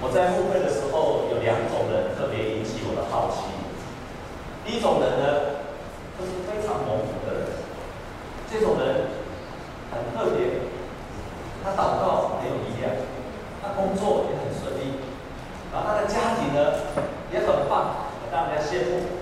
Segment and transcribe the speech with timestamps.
[0.00, 3.52] 我在牧会的时候，有两种人特别引起我的好奇。
[4.64, 5.60] 第一种人呢，
[6.16, 7.44] 就是非常蒙福的人，
[8.48, 9.12] 这种人
[9.92, 10.72] 很特别，
[11.64, 12.96] 他祷告很有力量，
[13.60, 15.00] 他工作也很顺利，
[15.72, 16.92] 然后他的家庭呢
[17.32, 19.16] 也很棒，很让人家羡慕，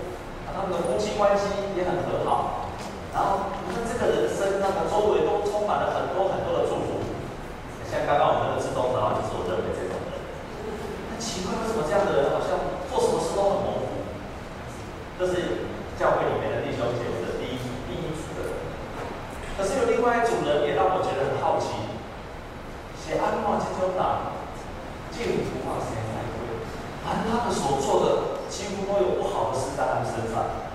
[0.50, 1.46] 他们的夫妻关系
[1.76, 2.72] 也很和好，
[3.14, 7.00] 然后他这个人生那个周围都充满了很多很多的祝福。
[7.86, 10.10] 像刚刚我们那个志东的话，就是我认为这种人。
[11.10, 12.54] 很奇怪，为什么这样的人好像
[12.88, 14.04] 做什么事都很蒙福？
[15.18, 15.66] 这是。
[16.00, 18.56] 教会里面的弟兄姐妹的第一第一组的人，
[19.52, 21.76] 可是有另外一组人也让我觉得很好奇。
[22.96, 24.32] 写安诺这种党，
[25.12, 26.64] 竟不怕谁来归？
[27.04, 30.72] 而他们所做的几乎都有不好的事在他们身上，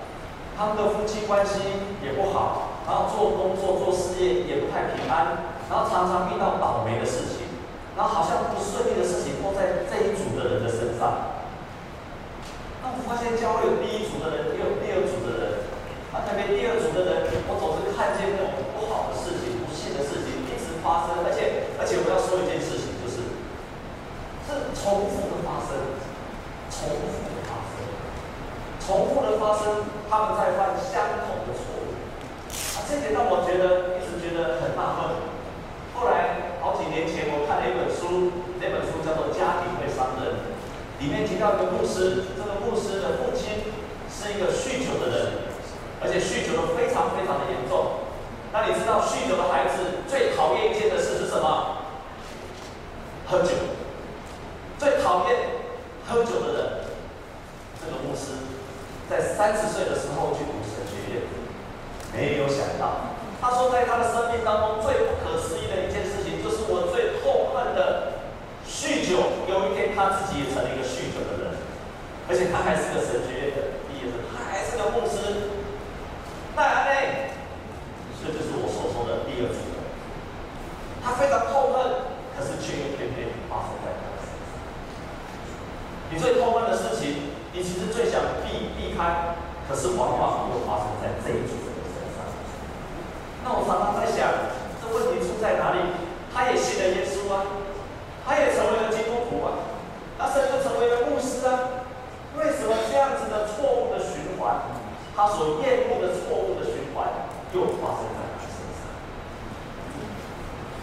[0.54, 1.58] 他们的夫妻关系
[1.98, 7.50] 也不好，然后做工作做事业也不太平安，然后常常遇到倒霉的事情，
[7.98, 11.42] 然后好像不顺利的事情都在这一组的人的身上。
[12.86, 15.42] 那我发现教会有第一组的人，也有第二组的人。
[16.10, 23.38] 啊，特别第二组的人，我总是看见那种不好的事情、不幸的事情一直发生，而且而且我要说一件事情，就是
[24.42, 25.94] 是重复的发生，
[26.66, 27.78] 重复的发生，
[28.82, 31.94] 重复的发生，他们在犯相同的错误。
[32.74, 35.30] 啊，这点让我觉得一直觉得很纳闷。
[35.94, 40.42] 后来好几年前，我看了一本书，那本书叫做《家庭会伤人》，
[40.98, 42.34] 里面提到一个牧师。
[42.66, 42.95] 牧师的父亲
[44.26, 45.54] 是一个酗酒的人，
[46.02, 48.10] 而且酗酒的非常非常的严重。
[48.50, 51.86] 那你知道酗酒的孩子最讨厌一件的事是什么？
[53.30, 53.54] 喝酒。
[54.78, 55.62] 最讨厌
[56.10, 56.66] 喝酒的人，
[57.78, 58.34] 这个牧师
[59.08, 61.22] 在三十岁的时候去读神学院，
[62.10, 68.26] 没有想到，他说在他的生命当中最不可思议的一件事情，就是我最痛恨的
[68.66, 69.46] 酗酒。
[69.46, 71.54] 有一天他自己也成了一个酗酒的人。
[72.28, 73.75] 而且他还是个神学院的
[74.90, 75.50] 牧师。
[76.54, 77.30] 那安内，
[78.22, 79.78] 这就是我所说的第二组人。
[81.04, 84.56] 他非常痛恨，可是却又偏偏发生在他的身上。
[86.10, 89.36] 你最痛恨的事情，你其实最想避避开，
[89.68, 92.26] 可是往往又发生在这一组人的身上。
[93.44, 94.26] 那我常常在想，
[94.82, 95.78] 这问题出在哪里？
[96.34, 97.44] 他也信了耶稣啊，
[98.26, 99.72] 他也成为了基督徒啊，
[100.18, 101.84] 他甚至成为了牧师啊。
[102.36, 104.60] 为什么这样子的错误的循环，
[105.16, 107.08] 他所厌恶的错误的循环，
[107.54, 108.84] 又发生在他身上？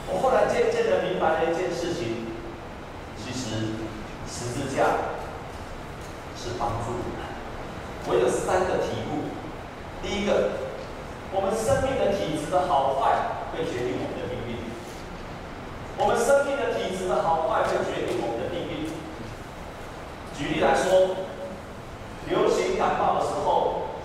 [0.09, 2.33] 我后来渐渐的明白了一件事情，
[3.13, 3.77] 其实
[4.25, 5.13] 十字架
[6.35, 7.21] 是帮助你们。
[8.09, 9.29] 我有三个题目：
[10.01, 10.57] 第一个，
[11.31, 14.65] 我们生命的体质的好坏会决定我们的命运；
[15.95, 18.89] 我们生命的体质的好坏会决定我们的命运。
[20.33, 21.29] 举例来说。
[22.25, 23.99] 流行感冒的时候，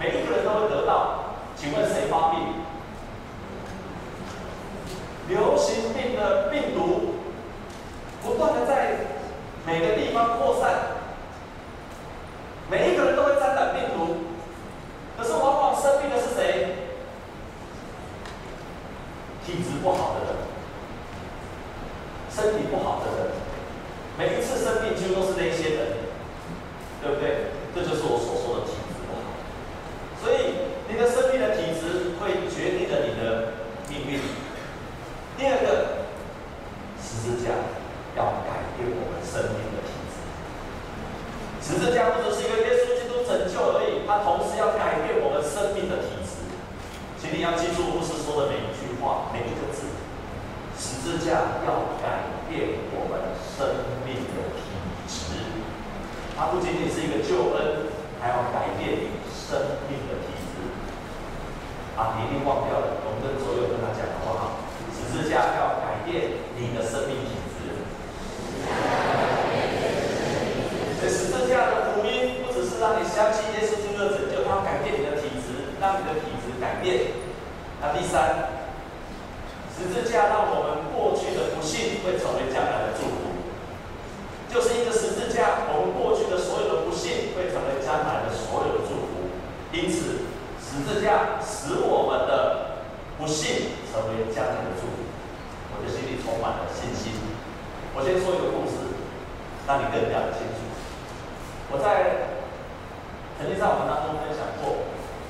[0.00, 2.38] 每一个人都会得到，请问谁发病？
[5.28, 7.16] 流行病的病毒
[8.22, 8.96] 不断的在
[9.66, 10.70] 每个地方扩散，
[12.70, 14.18] 每一个人都会沾染病毒，
[15.18, 16.76] 可是往往生病的是谁？
[19.44, 20.36] 体质不好的人，
[22.30, 23.32] 身体不好的人，
[24.16, 25.86] 每一次生病几乎都是那些人，
[27.02, 27.50] 对不对？
[27.74, 28.66] 这就是我所说的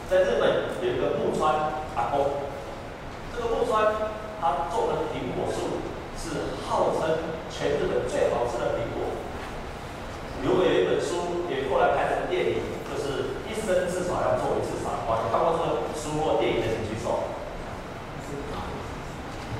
[0.08, 2.48] 在日本有一个木川打工，
[3.28, 3.92] 这个木川
[4.40, 5.84] 他种的苹果树
[6.16, 9.12] 是号称全日本最好吃的苹果。
[10.40, 15.28] 如果有一本书也过来拍成电影，就是一生至少要做一次傻瓜。
[15.28, 17.28] 看过这个书或电影的人举手。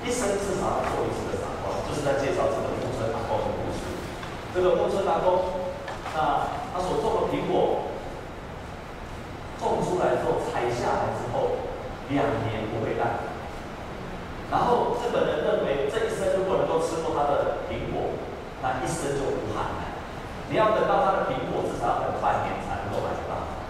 [0.01, 3.85] 一生至少要做一次的傻瓜，就是在介绍这个木村打工的故事。
[4.57, 5.69] 这个木村打工，
[6.17, 7.88] 那他所种的苹果。
[10.73, 11.69] 下来之后
[12.09, 13.29] 两年不会烂。
[14.51, 18.17] 然后日本人认为，这一生如果能够吃过他的苹果，
[18.65, 19.93] 那一生就无憾了。
[20.49, 23.61] 你要等到他的苹果至少要半年才能够买到。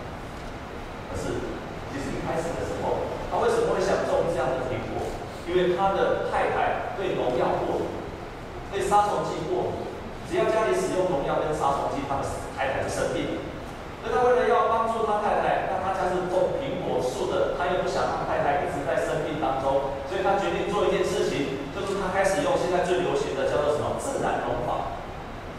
[1.11, 1.35] 可是，
[1.91, 5.03] 其实一开始的时候，他为什么会想种这样的苹果？
[5.51, 7.91] 因为他的太太对农药过敏，
[8.71, 9.91] 对杀虫剂过敏。
[10.31, 13.43] 只要家里使用农药跟杀虫剂，他的太太就生病。
[14.05, 16.68] 那他为了要帮助他太太，那他家是种苹。
[16.99, 24.99] 无数的，他又不想让太太一直在生病当中，所以他决定做一件事情，就是他开始用现在最流行的叫做什么自然农法，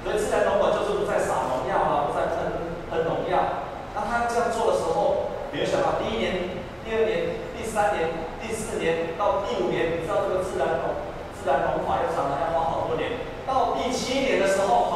[0.03, 3.63] 所以自然农法就是不再撒农药啊，不再喷喷农药，
[3.95, 10.99] 那他这样做的时候，没有想到第一年、第二年、第三年、第四年到第五年，你知道这个自然农
[11.31, 14.88] 自然农法要长得，要花好多年，到第七年的时候。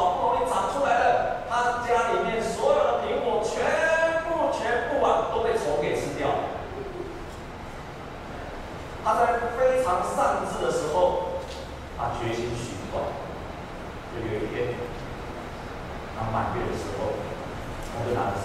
[18.04, 18.43] good.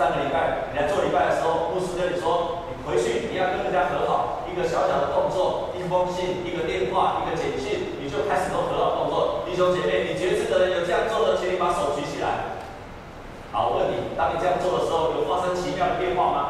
[0.00, 9.44] 上个礼拜你来做礼拜的时候，牧师跟你说，你回去你要跟人家和好，一个小小的动作，一封信，一个电话，一个简讯，你就开始做和好动作。
[9.44, 12.56] 弟兄姐妹，你觉知的人有这样做的，请你把手举起来。
[13.52, 16.40] 好，我问你，当你这样做的时候，有发生奇妙的变化吗？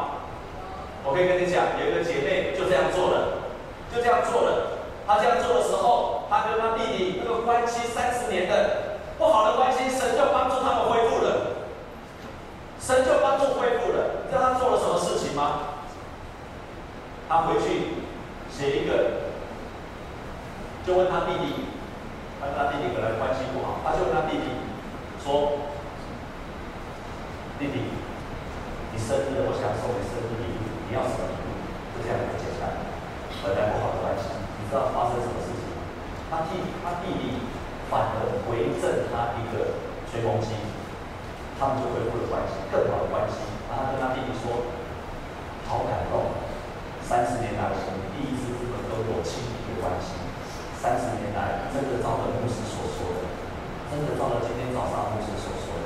[1.03, 3.51] 我可以跟你讲，有一个姐妹就这样做了，
[3.91, 4.79] 就这样做了。
[5.03, 11.00] 她这样做的时候，她跟她弟弟那个关系三十年的不好的关系，神就帮助他们恢。
[13.41, 14.25] 就恢复了。
[14.25, 15.81] 你知道他做了什么事情吗？
[17.27, 18.05] 他回去
[18.51, 19.33] 写一个，
[20.85, 21.65] 就问他弟弟，
[22.39, 24.45] 他跟他弟弟本来关系不好，他就问他弟弟
[25.23, 25.67] 说。
[27.57, 27.77] 弟弟，
[28.89, 31.53] 你生日了，我想送你生日礼物，你要什么礼物？
[31.93, 32.73] 就这样很简单。
[33.45, 35.85] 本来不好的关系，你知道发生什么事情吗？
[36.33, 37.45] 他弟他弟弟
[37.85, 39.77] 反而回赠他一个
[40.09, 40.57] 吹风机，
[41.61, 43.37] 他们就恢复了关系，更好的关系。
[43.69, 44.65] 然后他跟他弟弟说
[45.69, 46.33] ：“好感动，
[47.05, 50.17] 三十年来我们第一次这么都有亲密的关系，
[50.81, 53.29] 三十年来真的照着牧师所说的，
[53.93, 55.77] 真的照着今天早上牧师所说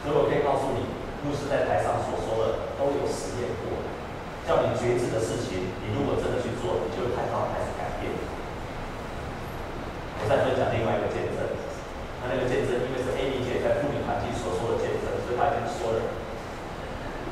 [0.00, 0.88] 所以我可以告诉你。”
[1.22, 3.78] 牧师在台上所说的都有实验过，
[4.42, 8.10] 叫你觉知的事情，你如果真的去做，你就看到开始改变。
[10.18, 11.46] 我再分享另外一个见证，
[12.18, 14.71] 那那个见证因为是 Amy 姐在妇女团体所说的
[15.50, 15.96] 见证，所以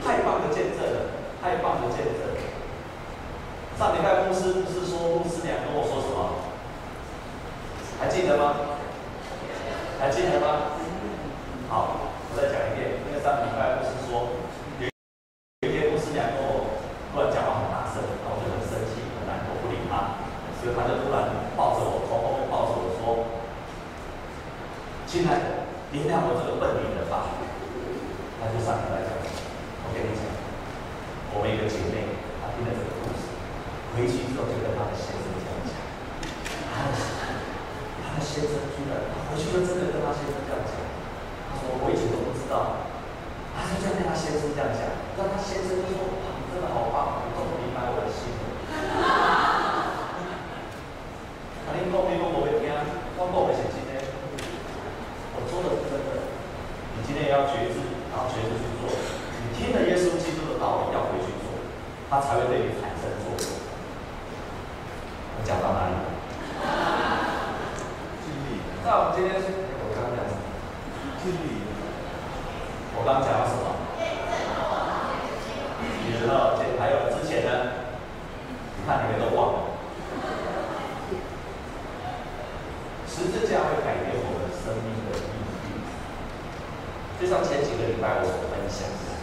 [0.03, 0.99] 她已经说的，太棒的见证了，
[1.43, 2.21] 太棒的见证。
[3.79, 4.91] 上礼拜公司不是说
[5.21, 6.17] 公司娘跟我说什么？
[8.01, 8.43] 还记得吗？
[10.01, 10.47] 还记得吗？
[11.69, 12.09] 好。
[12.31, 14.39] 我再讲一遍，因为上礼拜牧师说，
[14.79, 16.79] 有有一天牧师娘跟我
[17.11, 20.15] 突然讲话很大声，然后我就很生气、很难过，不理他，
[20.63, 21.27] 所以他就突然
[21.59, 23.27] 抱着我，从后面抱着我说
[25.11, 27.35] ：“亲爱的，原谅我这个笨女人吧。”
[28.39, 29.11] 他就上来讲
[29.83, 30.23] ：“我跟你讲，
[31.35, 33.27] 我们一个姐妹，她听了这个故事，
[33.91, 35.75] 回去之后就跟她的先生这样讲，
[36.71, 36.95] 她的
[38.07, 40.79] 她的先生居然，回去就真的跟她先生这样讲。”
[41.63, 42.89] 我我以前都不知道，
[43.53, 44.81] 他就这样跟他先生这样讲，
[45.19, 48.41] 让他先生就说：“哇，你真的好棒，你终于明白我的心了。”
[51.69, 52.65] 他连讲没讲我会听，
[53.21, 54.01] 我讲的是真的，
[55.37, 56.33] 我说的是真的。
[56.97, 57.83] 你今天也要觉知，
[58.15, 58.87] 然后觉知去做。
[59.43, 61.51] 你听了耶稣基督的道理，要回去做，
[62.09, 63.43] 他才会对你产生作用。
[65.35, 65.99] 我讲到哪里？
[68.87, 69.35] 那我们今天。
[72.97, 73.65] 我刚刚讲到什么？
[76.05, 77.51] 你知道，这还有之前呢？
[78.77, 79.59] 你看你们都忘了。
[83.09, 85.21] 十字架会改变我们生命的意
[85.65, 85.81] 义。
[87.21, 89.17] 就像前几个礼拜我所分享的，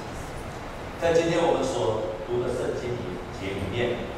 [1.01, 2.97] 在今天我们所读的圣经
[3.37, 4.09] 节里面，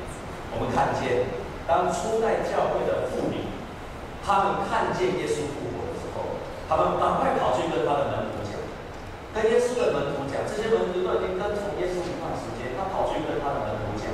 [0.55, 1.27] 我们看见
[1.67, 3.47] 当初代教会的妇女，
[4.23, 5.79] 他们看见耶稣复活。
[6.69, 8.53] 他们赶快跑去跟他的门徒讲，
[9.33, 14.13] 跟耶稣的门徒讲，这些门徒都已经跟从耶稣一段时间，他跑去跟他的门徒讲，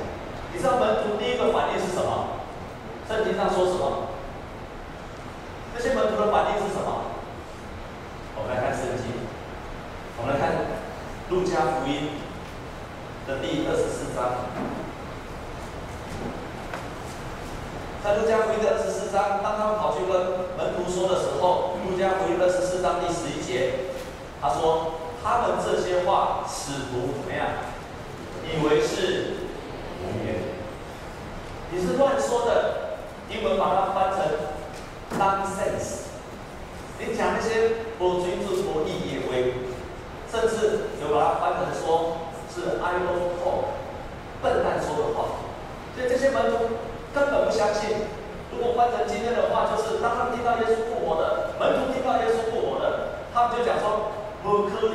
[0.54, 2.40] 你知道门徒第一个反应是什么？
[3.04, 4.08] 圣经上说什么？
[5.76, 7.12] 这些门徒的反应是什么？
[8.40, 9.28] 我们来看圣经，
[10.16, 10.56] 我们来看
[11.28, 12.24] 路加福音
[13.28, 14.48] 的第二十四章。
[18.04, 20.14] 在路加福音的二十四章，当他们跑去跟
[20.56, 23.90] 门徒说的时候，路加福音二十四章第十一节，
[24.40, 27.46] 他说：“他们这些话，使徒怎么样？
[28.44, 29.34] 以为是
[30.02, 30.38] 无语，
[31.70, 32.74] 你是乱说的。”
[33.28, 36.06] 英文把它翻成 nonsense。
[36.98, 39.34] 你讲那些无水准、无意义的话，
[40.30, 42.18] 甚至有把它翻成说
[42.54, 43.74] 是 idle talk，
[44.40, 45.42] 笨蛋说的话。
[45.96, 46.56] 所以这些门徒。
[47.16, 47.96] 根本不相信。
[48.52, 54.12] 如果换成今天的话，就是当他们听到耶稣复活的，门徒听到耶稣复活的，他们就讲说：
[54.46, 54.88] 不可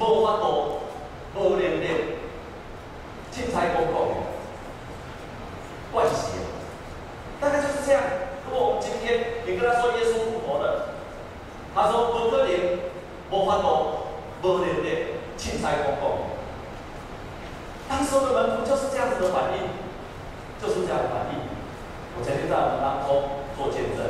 [0.00, 0.80] 无法度，
[1.36, 1.86] 无能力，
[3.30, 3.94] 凊彩讲讲，
[5.92, 6.42] 怪死了。
[7.40, 8.02] 大概就是这样。
[8.50, 10.88] 如果我们今天你跟他说耶稣复活的，
[11.72, 12.50] 他说不可能，
[13.30, 13.94] 无法度，
[14.42, 16.02] 无能力，凊彩讲讲。
[17.88, 19.86] 当时的门徒就是这样子的反应。
[20.56, 21.38] 就是这样的反应。
[22.16, 24.08] 我曾经在我们当中做见证，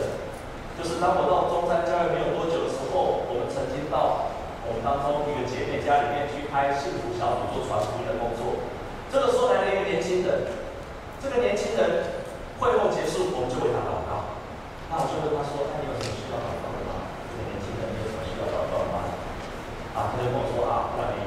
[0.78, 2.65] 就是当我到中山教会没有多久
[2.96, 4.32] 的时候，我们曾经到
[4.64, 8.64] 我们当中一个姐妹家里面去开幸福小组做传福音的工作。
[9.12, 10.48] 这个时候来了一个年轻人，
[11.20, 12.24] 这个年轻人
[12.56, 14.40] 会后结束，我们就为他祷告。
[14.88, 19.04] 那我就问他说：“那你有什么需要祷告的吗？”这个年轻人你有什么需要祷告的吗？
[19.92, 21.20] 啊，他就跟我说：“啊，不然你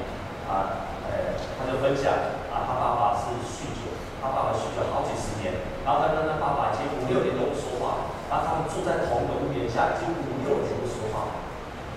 [0.49, 2.09] 啊，呃，他就分享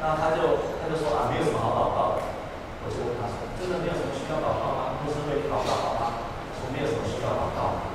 [0.03, 2.27] 那他就他就说啊，没有什么好祷告的。
[2.83, 4.99] 我就问他说，真的没有什么需要祷告吗？
[4.99, 6.27] 不是为你祷告好吗？
[6.59, 7.87] 说没有什么需要祷告。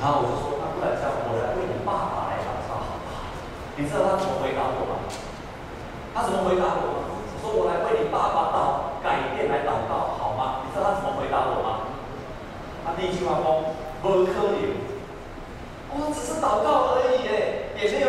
[0.00, 3.36] 然后我就说，那不然这样，我来为你爸爸来祷告好吗？
[3.76, 5.04] 你知道他怎么回答我吗？
[6.16, 7.12] 他怎么回答我吗？
[7.12, 10.64] 我说我来为你爸爸祷改变来祷告好吗？
[10.64, 11.92] 你知道他怎么回答我吗？
[12.80, 14.88] 他第一句话说，不可以。
[15.92, 18.08] 我只是祷告而已，哎，也没有。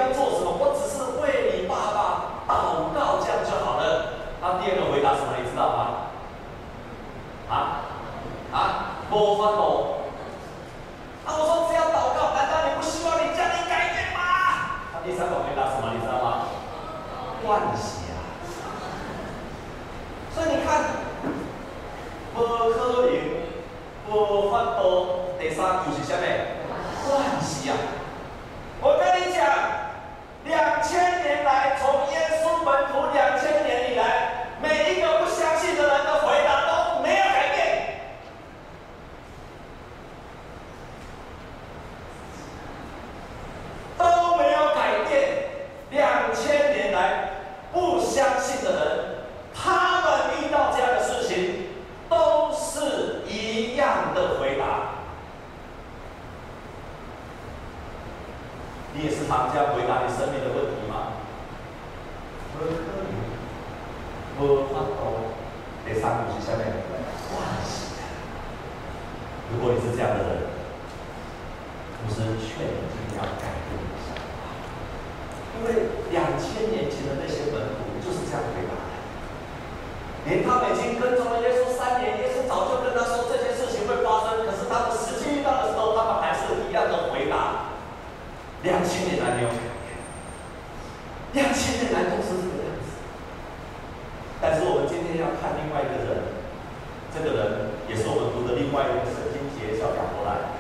[9.12, 9.62] 无法度。
[11.26, 11.28] 啊！
[11.38, 14.82] 我说只要祷告，难道你不希望你家里改变吗？
[14.94, 15.94] 他第三个回答什么？
[15.94, 16.48] 你知道吗？
[17.46, 18.18] 欢喜啊！
[20.34, 20.86] 所以你看，
[22.34, 23.12] 不可能，
[24.10, 25.36] 无法度。
[25.40, 26.24] 第三句是什么？
[27.06, 27.76] 欢喜啊！
[28.82, 29.46] 我跟你讲，
[30.46, 37.60] 两千年来，从耶稣门徒两千年以来，每一个不相信的人的回答都没有改变。
[43.98, 45.12] 都没有改变。
[45.92, 47.30] 两千年来，
[47.72, 48.80] 不相信的人，
[49.54, 51.68] 他们遇到这样的事情，
[52.10, 55.02] 都是一样的回答。
[58.94, 61.16] 你也是常这样回答你生命的问题吗？
[62.52, 63.08] 不可能，
[64.36, 65.32] 无法度。
[65.86, 66.68] 第三个是下面，
[67.32, 67.96] 关系。
[69.54, 70.30] 如果你是这样的人，
[72.04, 73.80] 不是劝你要改变。
[75.56, 78.92] 因为两千年前的那些门徒就是这样回答的，
[80.26, 87.72] 连他们已经跟从了耶稣三年，耶稣早就跟他说这些事情会发生，可是他们实际遇到的时候，他们还是一样的回答。
[88.64, 89.98] 两千年来没有改变，
[91.34, 93.02] 两千年来都是这个样子。
[94.40, 96.42] 但是我们今天要看另外一个人，
[97.14, 100.54] 这个人也是我们读的另外一个圣经节，叫亚伯兰，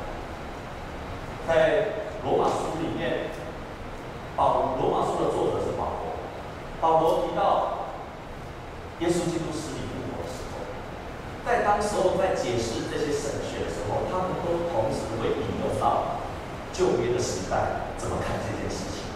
[1.48, 3.34] 在罗马书里面。
[4.34, 6.16] 保罗马书的作者是保罗。
[6.80, 7.92] 保罗提到
[9.00, 10.52] 耶稣基督死里复活的时候，
[11.46, 16.22] 在当时候在解释这些神学的时候，他们都同时会引用到
[16.70, 19.10] 旧约的时代怎么看这件事情。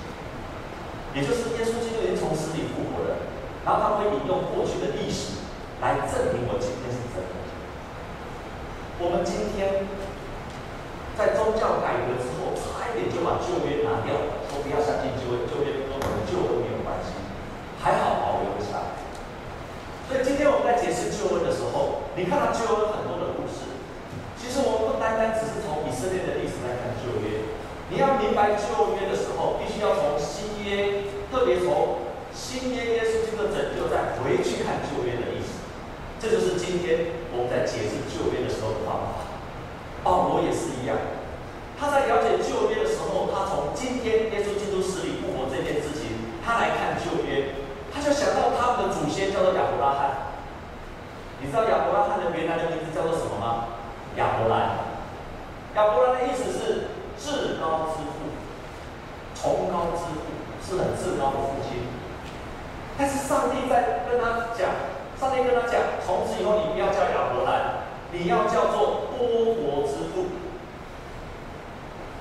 [1.13, 3.21] 也就是耶稣基督已经从死里复活了，
[3.63, 5.37] 然后他会引用过去的历史
[5.79, 7.31] 来证明我今天是真的。
[8.97, 9.85] 我们今天
[11.13, 14.43] 在宗教改革之后，差一点就把旧约拿掉了。
[14.65, 17.13] 不要相信旧约，旧约跟我们旧都没有关系，
[17.77, 18.97] 还好保留下来。
[20.09, 21.53] 所以今天我们在解释旧约的，
[22.15, 23.67] 你看到旧恩很多的故事，
[24.39, 27.43] 其实我们不单单只是从以色列的历史来看旧约，
[27.91, 35.59] 你要明白旧约的时候，必须要从新约，特别从新约耶稣基督的拯救再回去看旧约的历史。
[36.15, 39.27] 这就是今天我们在解释旧约的时候的方法。
[39.99, 40.95] 保罗也是一样。
[41.75, 47.59] 他在了解旧约的时候，他从今天耶稣基督死里复活这件事情，他来看旧约，
[47.91, 50.31] 他就想到他们的祖先叫做亚伯拉罕。
[51.45, 53.77] 你知道亚伯拉罕的原来的名字叫做什么吗？
[54.17, 54.81] 亚伯兰。
[55.75, 56.89] 亚伯兰的意思是
[57.21, 58.33] 至高之父，
[59.37, 60.25] 崇高之父，
[60.65, 61.85] 是很至高的父亲。
[62.97, 64.73] 但是上帝在跟他讲，
[65.21, 70.25] 上帝跟他讲，从此以后你不要叫亚伯兰，你要叫做多国之父。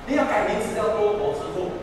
[0.05, 1.81] 你要改名字叫多国之父。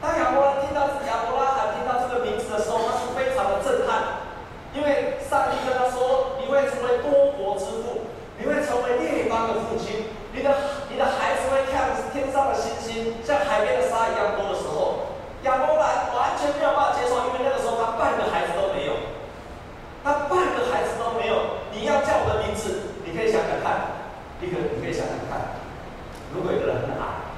[0.00, 4.22] 当亚伯拉听到亚伯拉罕听到这个名字的时候，他是非常的震撼，
[4.72, 8.04] 因为上帝跟他说：“你会成为多国之父，
[8.38, 10.50] 你会成为列邦的父亲，你的
[10.90, 15.14] 你的孩子会看天上的星星，像海边的沙一样多的时候，
[15.46, 19.14] 亚伯拉完全没有办法接受，因为那个时候他半个孩子都没有，
[20.02, 21.62] 他半个孩子都没有。
[21.70, 24.02] 你要叫我的名字，你可以想想看，
[24.42, 25.54] 一个你可以想想看，
[26.34, 27.30] 如果有个人很矮。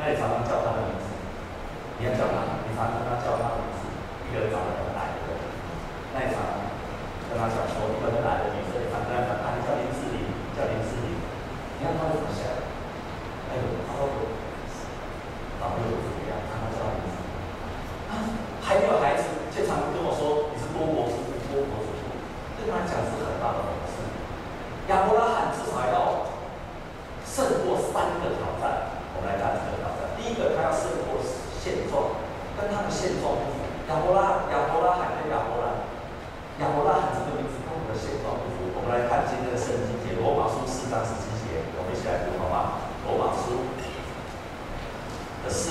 [0.00, 1.12] 那你常常叫他的名字，
[2.00, 3.84] 你要叫他，你常常他叫他的名字。
[4.24, 5.28] 一个人长得很矮的，
[6.16, 6.56] 那你常常
[7.28, 7.68] 跟他叫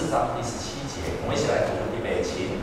[0.10, 2.58] 章第十七节，我们一起来读一备，请。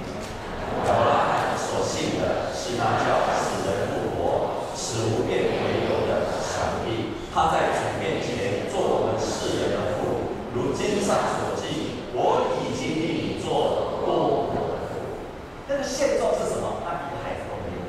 [1.54, 10.34] 所信的是那叫死人复活、死无变为有的上帝，他在主面前做我们世人的父。
[10.50, 15.22] 如今上所记，我已经替你做了多的父。
[15.70, 16.82] 但是现状是什么？
[16.82, 17.86] 他一个孩子都没有。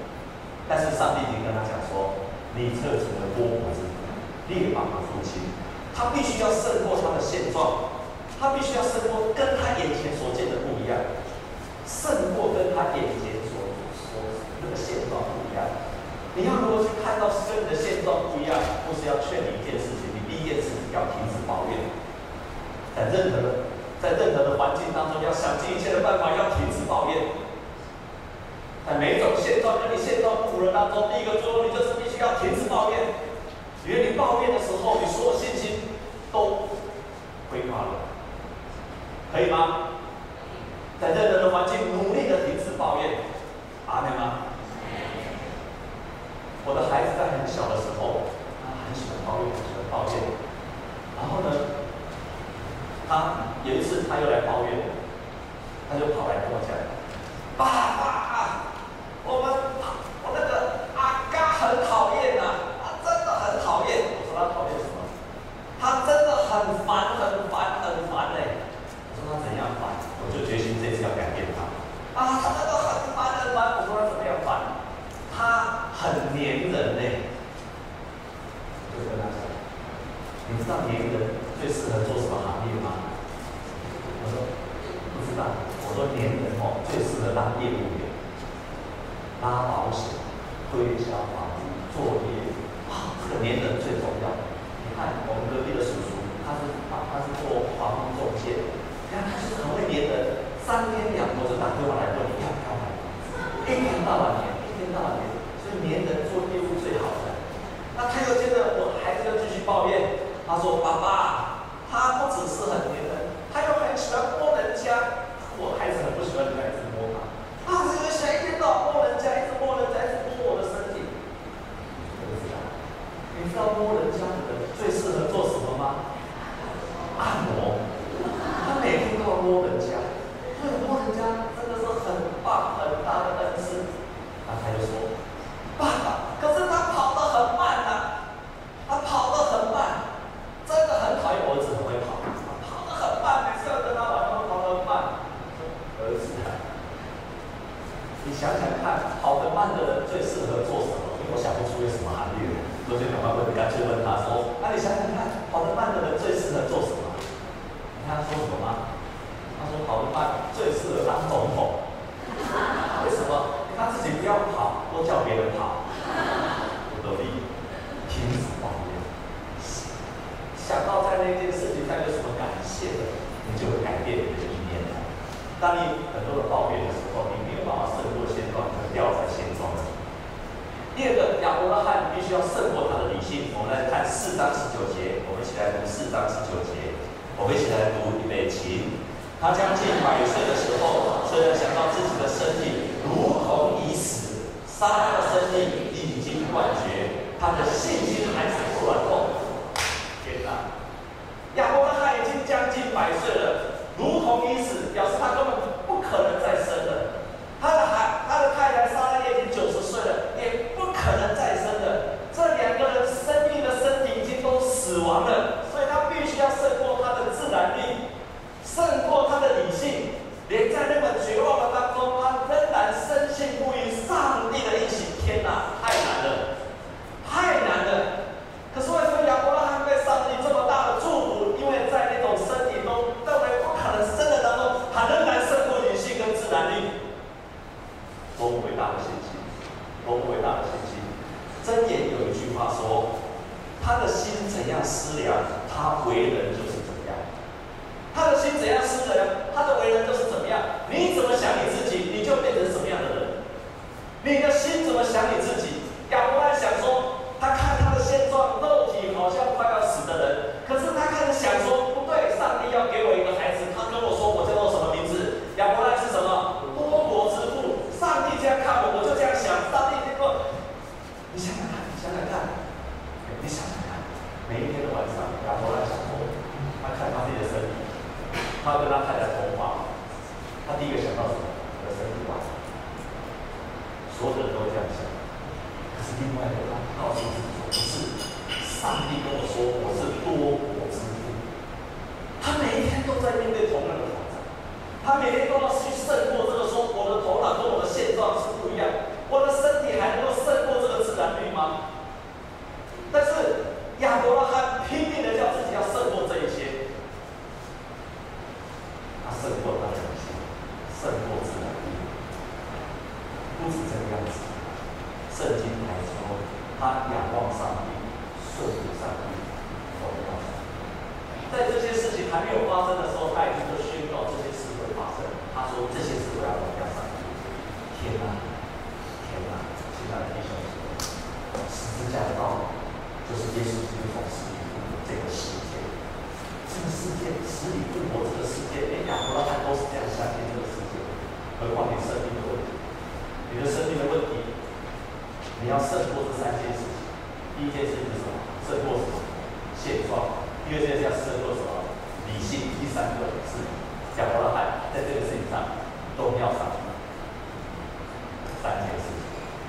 [0.70, 2.14] 但是上帝已经跟他讲说，
[2.54, 3.82] 你这成了多国之
[4.54, 5.42] 列王的父亲，
[5.98, 7.87] 他必须要胜过他的现状。
[8.40, 11.02] 他必须要胜过跟他眼前所见的不一样，
[11.90, 14.22] 胜过跟他眼前所所
[14.62, 15.66] 那个现状不一样。
[16.38, 18.62] 你要如何去看到跟你的现状不一样？
[18.86, 21.90] 不是要劝你一件事情，你第一件事情要停止抱怨，
[22.94, 27.34] 在任何的在任何的环境当中，要想尽一切的办法，要停止抱怨。
[28.86, 33.17] 在每一种现状跟你现状不符的当中，第一个作用你就是必须要停止抱怨。
[54.08, 54.86] 他又来抱怨我
[55.90, 56.97] 他就跑来跟我讲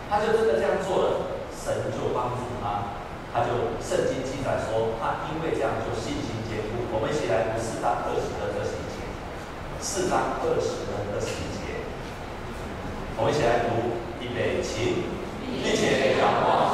[0.08, 1.08] 他就真的这样做了，
[1.52, 2.96] 神就帮助他，
[3.32, 6.88] 他就圣经记载说，他因为这样就信心坚固。
[6.92, 9.04] 我们一起来读四章二十的这细节，
[9.80, 11.84] 四章二十的这细节，
[13.16, 15.04] 我们一起来读，预备，起，
[15.62, 16.67] 并且仰。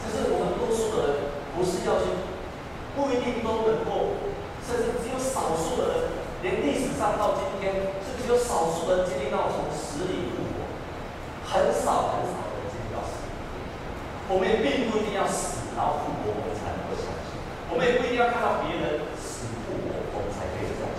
[0.00, 1.10] 就是我们多数的人
[1.52, 2.08] 不是要去
[2.96, 4.16] 不一定都能够
[4.64, 5.96] 甚至只有少数的人
[6.42, 10.66] 连历史上到今天甚至有少数人经历到从死里复活
[11.44, 13.26] 很少很少的人经历到死
[14.28, 17.38] 我们也并不一定要死然后复活我们才能够相信。
[17.70, 20.90] 我们也不一定要看到别人死复活我们才可以这样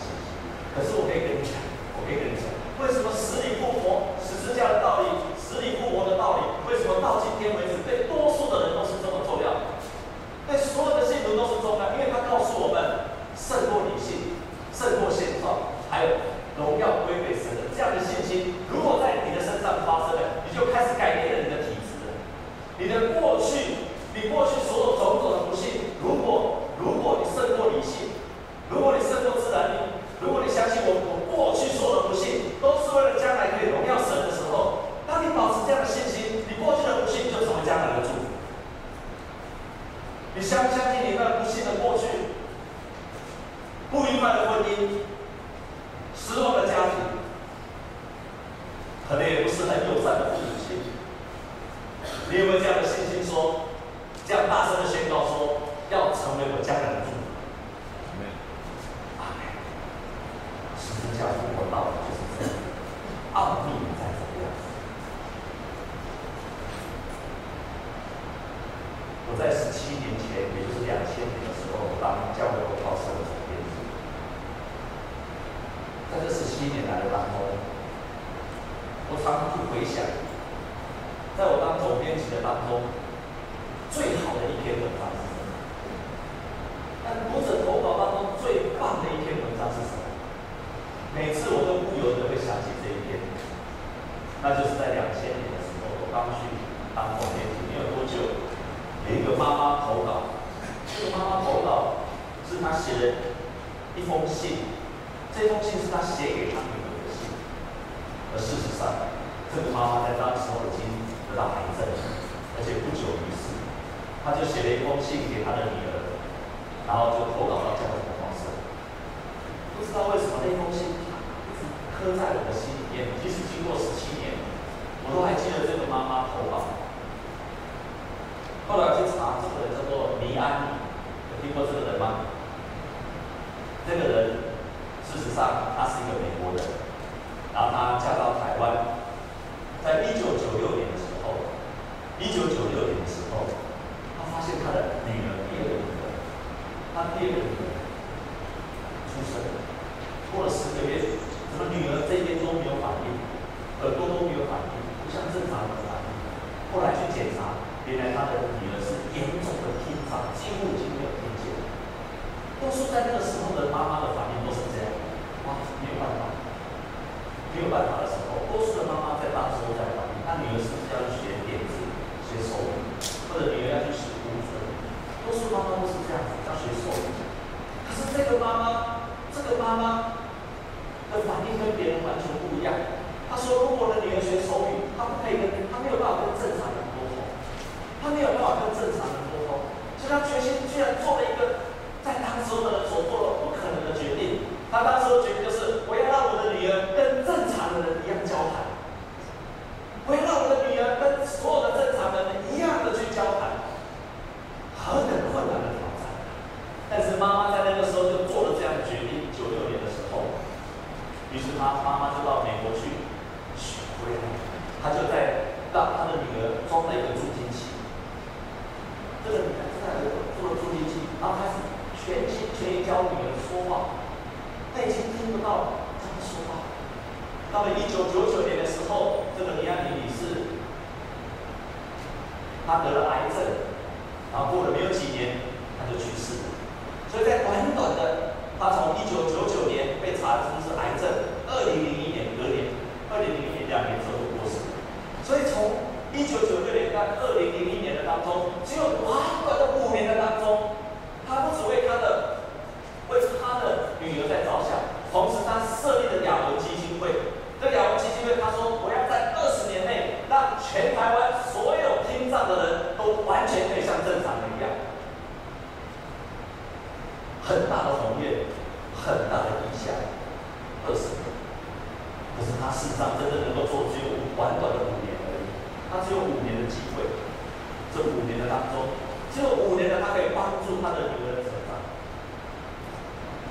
[0.71, 1.55] 可是我可以跟你讲
[1.99, 2.47] 我可以跟你讲
[2.79, 3.59] 为什么死里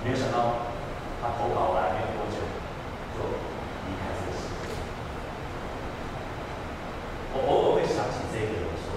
[0.05, 0.73] 没有想到
[1.21, 2.39] 他投稿来没有多久
[3.15, 3.19] 就
[3.87, 4.73] 离开这个世界。
[7.35, 8.97] 我偶尔会想起这个人的时候，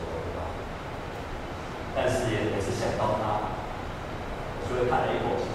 [1.93, 3.51] 但是也每是想到他，
[4.67, 5.50] 所以叹了一口气。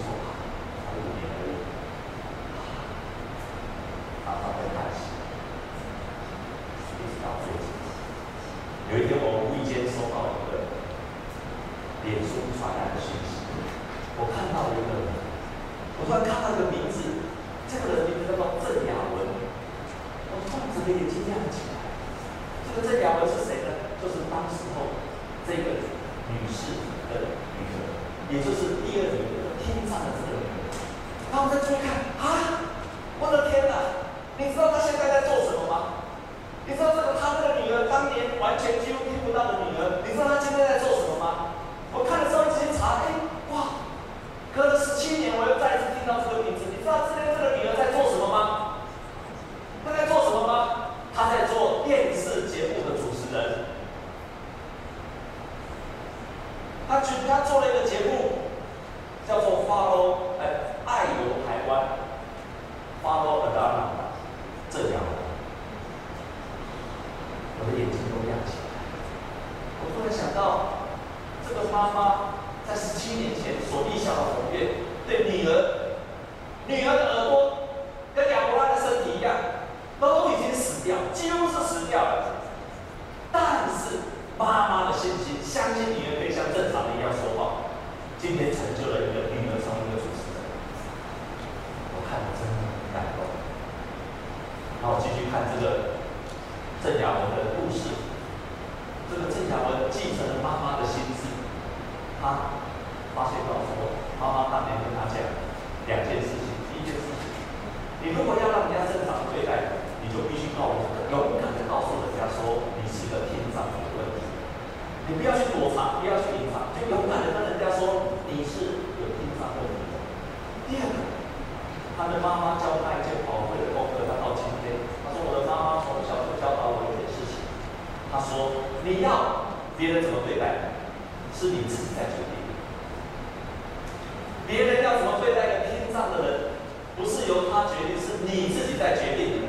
[136.96, 139.48] 不是由他决定是你自己在决定的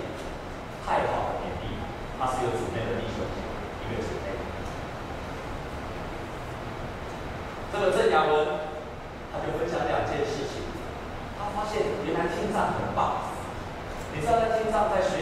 [0.86, 1.80] 太好的能力
[2.20, 4.36] 他是有准备的一个一个准备
[7.72, 8.68] 这个郑雅文
[9.32, 10.68] 他就分享两件事情
[11.40, 13.32] 他发现原来天上很棒
[14.14, 15.17] 你知道在天上在学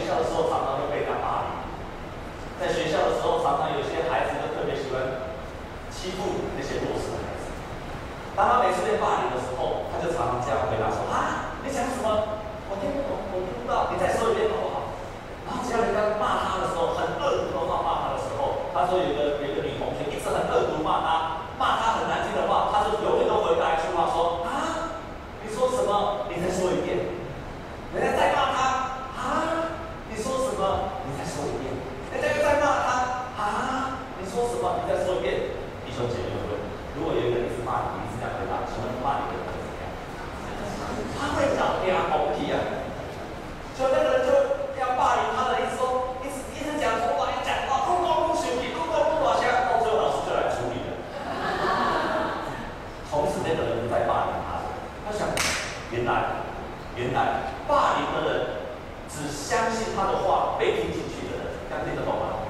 [59.46, 62.50] 相信他的话被听进去的人，刚听得懂吗？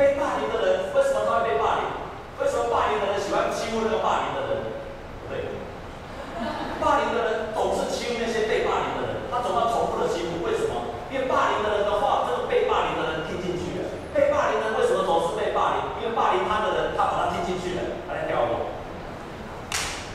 [0.00, 1.84] 被霸凌的人为什么他会被霸凌？
[2.40, 4.72] 为什么霸凌的人喜欢欺负那个霸凌的人？
[5.28, 5.52] 对，
[6.80, 10.96] 霸凌的人总是欺负那些被霸凌的人，他总要重复的欺负，为什么？
[11.12, 13.92] 因为霸凌的人的话，这个被霸凌的人听进去了。
[14.16, 16.00] 被霸凌的人为什么总是被霸凌？
[16.00, 18.72] 因为霸凌他的人，他把他听进去了，他来屌我。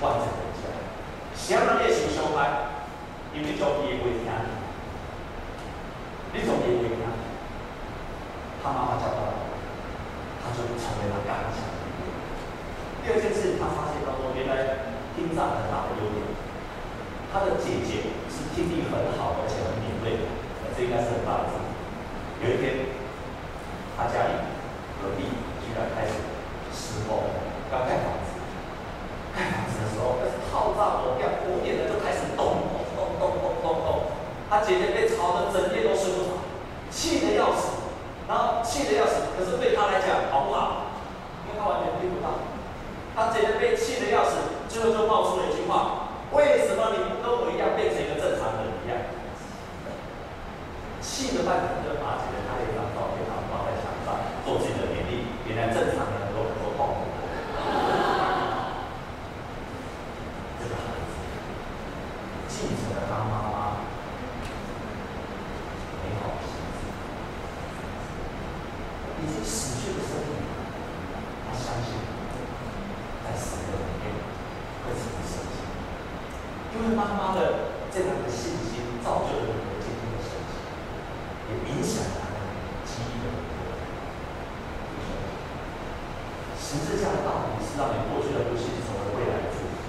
[0.01, 0.25] 万人
[0.57, 0.73] 讲，
[1.37, 2.81] 谁让你受伤害？
[3.29, 4.25] 因为叫你会听，
[6.33, 6.97] 你总也会听。
[8.61, 9.19] 他妈妈教他，
[10.43, 11.63] 他就成为了刚强。
[13.01, 16.19] 第二件事，他发现当中，原来听障很大的优点。
[17.31, 20.27] 他的姐姐是听力很好，而且很敏锐的，
[20.75, 21.63] 这应该是很大的优点。
[22.43, 22.91] 有一天，
[23.95, 24.33] 他家里
[24.99, 25.23] 隔壁
[25.63, 26.19] 居然开始
[26.75, 27.31] 施工，
[27.71, 28.35] 要盖房子。
[29.31, 33.87] 盖房子的时候，开始敲诈我，要五点了就开始咚咚咚咚咚咚咚。
[34.49, 36.43] 他姐姐被吵得整夜都睡不着，
[36.89, 37.85] 气得要死，
[38.27, 39.31] 然后气得要死。
[39.37, 40.97] 可是对他来讲，好不好？
[41.45, 42.41] 因为他完全听不到。
[43.13, 48.97] 他姐姐被气得要死，最后就冒出了一句话：为什么你不跟我一样变成一个正常人一样？
[51.01, 55.25] 气了半天，就把姐姐拍了一张照片，然后挂在墙上，做自己的勉励。
[55.47, 57.07] 原来正常的都很多痛苦。
[62.49, 63.87] 继承了他妈妈
[66.03, 66.91] 美好的心思，
[69.23, 70.43] 已经死去的生命，
[71.47, 71.95] 他相信
[73.23, 74.11] 在死的里面
[74.83, 75.63] 会成为神迹，
[76.75, 80.59] 因为妈妈的这样的信心造就了你的今天的神迹，
[81.47, 82.43] 也影响了他的
[82.83, 83.79] 基因的一个
[86.59, 89.79] 十字架的道理是让你过去的不幸成为未来的祝福。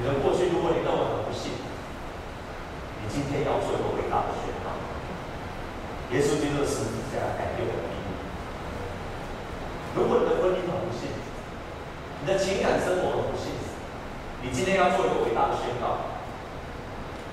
[0.00, 4.72] 你的过去，如果你认为很不幸，你今天要做一个伟大的宣告。
[6.08, 8.08] 耶稣基督的十字架改变了命运。
[9.92, 11.12] 如果你的婚姻很不幸，
[12.20, 13.52] 你的情感生活很不幸，
[14.40, 16.16] 你今天要做一个伟大的宣告。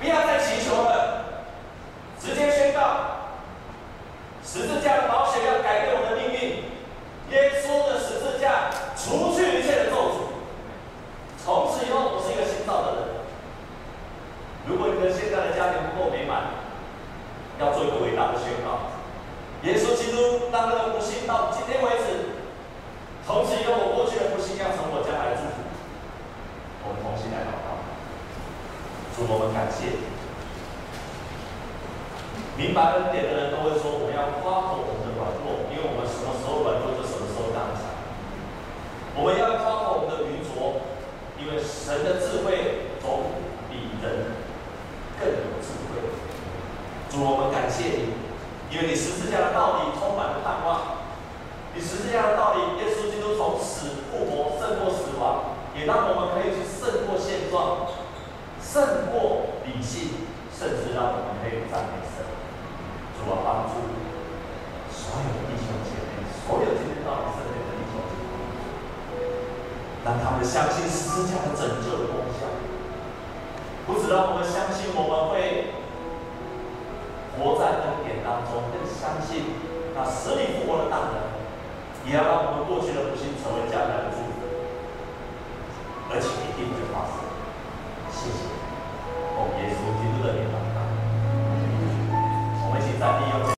[0.01, 1.47] 不要再祈求了，
[2.19, 3.31] 直接宣告，
[4.43, 6.67] 十字架的宝血要改变我的命运。
[7.31, 8.67] 耶稣的十字架
[8.97, 10.35] 除去一切的咒诅。
[11.47, 13.07] 从此以后，我是一个新造的人。
[14.67, 16.51] 如果你的现在的家庭不够美满，
[17.57, 18.93] 要做一个伟大宣告：
[19.63, 22.39] 耶稣基督当那个不幸到今天为止，
[23.25, 25.65] 从此以后，我过去的不幸要成我将来的祝福。
[26.85, 27.81] 我们同心来祷告，
[29.15, 29.97] 主，我们感谢。
[32.55, 37.85] 明白恩典的人都会说，我们要夸口我们的软弱，因为我们什么时候软弱，就什么时候刚强。
[39.13, 40.81] 我们要夸口我们的愚拙。
[41.37, 43.29] 因为神的智慧总
[43.69, 44.33] 比人
[45.19, 46.01] 更有智慧。
[47.11, 48.16] 主，我们感谢你，
[48.69, 51.07] 因为你十字架的道理充满了盼望。
[51.73, 57.93] 你十字架的道理，耶稣基督从死复活，胜过死亡，也让我们可以去胜过现状，
[58.57, 62.25] 胜过理性，甚至让我们可以赞美神。
[63.13, 63.77] 主啊，帮助
[64.89, 68.25] 所有的弟兄姐妹，所有今天到你身边的弟兄姐妹。
[70.01, 72.49] 让他们相信十字架的拯救的功效，
[73.85, 75.76] 不只让我们相信我们会
[77.37, 79.45] 活在恩典当中，更相信
[79.95, 81.21] 那使你复活的大能，
[82.05, 84.41] 也要让我们过去的不幸成为将来的祝福。
[86.09, 87.13] 而且，一定会发生。
[88.09, 88.47] 谢谢，
[89.35, 90.79] 我们耶稣基督的名啊！
[92.65, 93.55] 我们现在立约。